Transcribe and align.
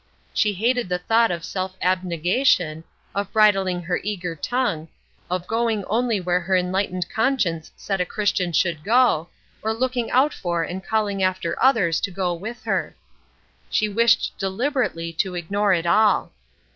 She 0.33 0.53
hated 0.53 0.89
the 0.89 0.97
thought 0.97 1.29
of 1.29 1.43
self 1.45 1.75
abnegation, 1.79 2.83
of 3.13 3.31
bridling 3.31 3.83
her 3.83 4.01
eager 4.03 4.35
tongue, 4.35 4.87
of 5.29 5.45
going 5.45 5.85
only 5.85 6.19
where 6.19 6.39
her 6.39 6.57
enlightened 6.57 7.07
conscience 7.07 7.71
said 7.77 8.01
a 8.01 8.05
Christian 8.07 8.51
should 8.51 8.83
go, 8.83 9.29
of 9.63 9.77
looking 9.77 10.09
out 10.09 10.33
for 10.33 10.63
and 10.63 10.83
calling 10.83 11.21
after 11.21 11.55
others 11.63 12.01
to 12.01 12.09
go 12.09 12.33
with 12.33 12.63
her. 12.63 12.95
She 13.69 13.87
wished 13.89 14.35
deliberately 14.39 15.13
to 15.13 15.35
ignore 15.35 15.71
it 15.71 15.85
all. 15.85 16.31